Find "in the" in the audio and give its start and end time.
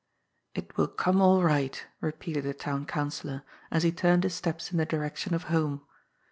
4.71-4.83